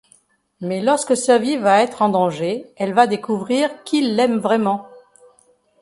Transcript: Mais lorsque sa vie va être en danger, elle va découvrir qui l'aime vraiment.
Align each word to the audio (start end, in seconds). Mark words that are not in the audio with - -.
Mais 0.61 0.81
lorsque 0.81 1.15
sa 1.15 1.37
vie 1.37 1.57
va 1.57 1.83
être 1.83 2.01
en 2.01 2.09
danger, 2.09 2.65
elle 2.75 2.93
va 2.95 3.05
découvrir 3.05 3.83
qui 3.83 4.01
l'aime 4.01 4.39
vraiment. 4.39 4.87